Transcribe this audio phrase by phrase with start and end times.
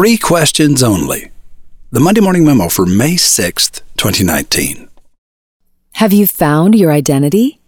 [0.00, 1.30] Three questions only.
[1.90, 4.88] The Monday Morning Memo for May 6th, 2019.
[5.96, 7.60] Have you found your identity?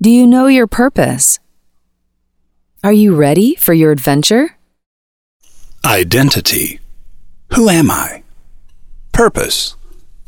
[0.00, 1.40] Do you know your purpose?
[2.84, 4.56] Are you ready for your adventure?
[5.84, 6.78] Identity.
[7.54, 8.22] Who am I?
[9.10, 9.74] Purpose.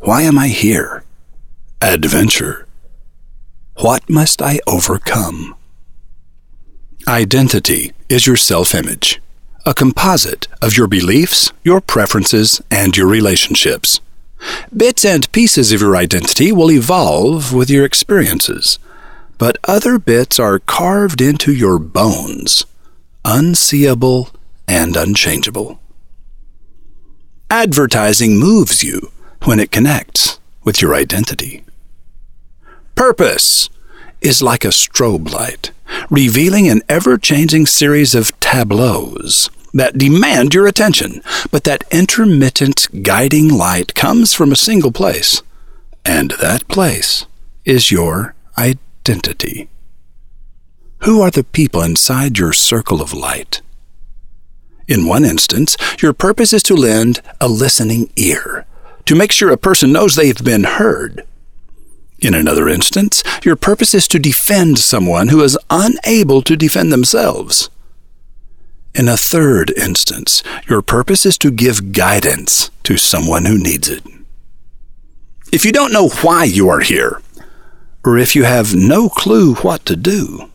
[0.00, 1.04] Why am I here?
[1.80, 2.66] Adventure.
[3.76, 5.54] What must I overcome?
[7.06, 9.21] Identity is your self image,
[9.64, 14.00] a composite of your beliefs, your preferences, and your relationships.
[14.76, 18.78] Bits and pieces of your identity will evolve with your experiences,
[19.38, 22.64] but other bits are carved into your bones,
[23.24, 24.30] unseeable
[24.66, 25.80] and unchangeable.
[27.50, 29.12] Advertising moves you
[29.44, 31.64] when it connects with your identity.
[32.94, 33.68] Purpose
[34.20, 35.70] is like a strobe light,
[36.10, 43.48] revealing an ever changing series of tableaus that demand your attention, but that intermittent guiding
[43.48, 45.42] light comes from a single place,
[46.04, 47.26] and that place
[47.64, 49.68] is your identity.
[51.00, 53.60] Who are the people inside your circle of light?
[54.86, 58.66] In one instance, your purpose is to lend a listening ear,
[59.06, 61.26] to make sure a person knows they've been heard
[62.22, 67.68] in another instance, your purpose is to defend someone who is unable to defend themselves.
[68.94, 74.04] In a third instance, your purpose is to give guidance to someone who needs it.
[75.52, 77.20] If you don't know why you are here,
[78.04, 80.50] or if you have no clue what to do,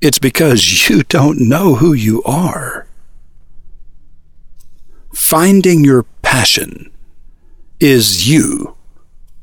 [0.00, 2.86] it's because you don't know who you are.
[5.14, 6.90] Finding your passion
[7.80, 8.76] is you,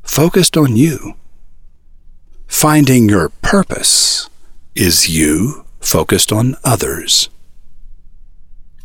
[0.02, 1.14] focused on you.
[2.46, 4.28] Finding your purpose
[4.74, 7.28] is you focused on others.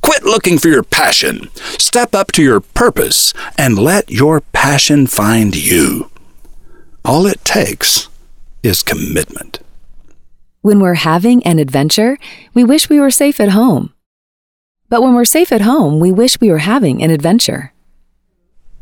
[0.01, 1.49] Quit looking for your passion.
[1.77, 6.09] Step up to your purpose and let your passion find you.
[7.05, 8.09] All it takes
[8.63, 9.59] is commitment.
[10.61, 12.17] When we're having an adventure,
[12.53, 13.93] we wish we were safe at home.
[14.89, 17.73] But when we're safe at home, we wish we were having an adventure.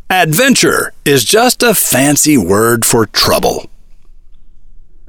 [0.10, 3.66] Adventure is just a fancy word for trouble.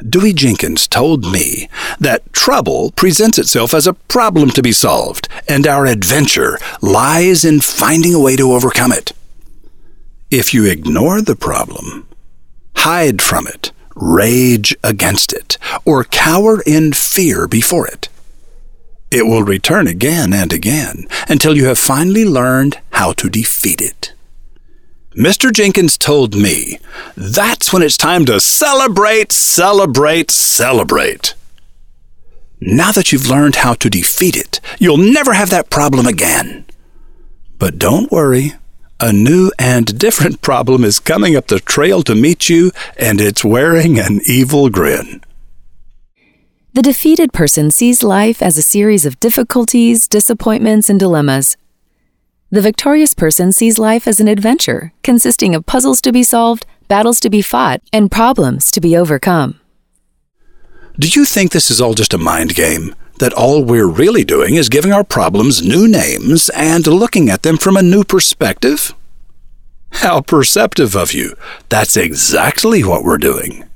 [0.06, 5.66] Dewey Jenkins told me that trouble presents itself as a problem to be solved, and
[5.66, 9.12] our adventure lies in finding a way to overcome it.
[10.30, 12.06] If you ignore the problem,
[12.76, 18.08] hide from it, rage against it, or cower in fear before it,
[19.10, 24.12] it will return again and again until you have finally learned how to defeat it.
[25.18, 25.52] Mr.
[25.52, 26.78] Jenkins told me
[27.16, 31.34] that's when it's time to celebrate, celebrate, celebrate.
[32.60, 36.66] Now that you've learned how to defeat it, you'll never have that problem again.
[37.58, 38.52] But don't worry,
[39.00, 43.44] a new and different problem is coming up the trail to meet you, and it's
[43.44, 45.20] wearing an evil grin.
[46.74, 51.56] The defeated person sees life as a series of difficulties, disappointments, and dilemmas.
[52.50, 57.20] The victorious person sees life as an adventure consisting of puzzles to be solved, battles
[57.20, 59.60] to be fought, and problems to be overcome.
[60.98, 62.94] Do you think this is all just a mind game?
[63.18, 67.58] That all we're really doing is giving our problems new names and looking at them
[67.58, 68.94] from a new perspective?
[69.90, 71.36] How perceptive of you!
[71.68, 73.68] That's exactly what we're doing.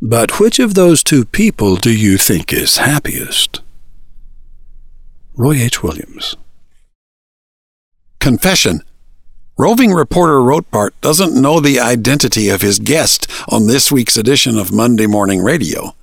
[0.00, 3.60] But which of those two people do you think is happiest?
[5.36, 5.82] Roy H.
[5.82, 6.36] Williams.
[8.20, 8.82] Confession.
[9.56, 14.72] Roving reporter Rotbart doesn't know the identity of his guest on this week's edition of
[14.72, 15.94] Monday Morning Radio.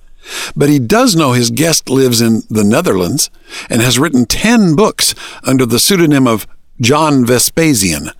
[0.54, 3.30] But he does know his guest lives in the Netherlands
[3.70, 5.14] and has written 10 books
[5.44, 6.46] under the pseudonym of
[6.80, 8.10] John Vespasian.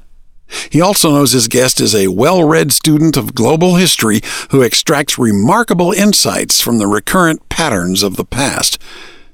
[0.71, 4.21] He also knows his guest is a well read student of global history
[4.51, 8.81] who extracts remarkable insights from the recurrent patterns of the past.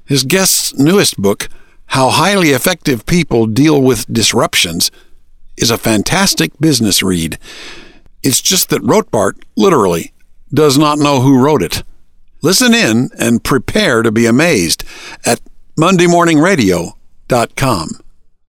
[0.05, 1.47] His guest's newest book,
[1.87, 4.91] how Highly Effective People Deal with Disruptions
[5.57, 7.37] is a fantastic business read.
[8.23, 10.11] It's just that Rotbart, literally,
[10.53, 11.83] does not know who wrote it.
[12.41, 14.83] Listen in and prepare to be amazed
[15.25, 15.39] at
[15.79, 17.89] MondayMorningRadio.com.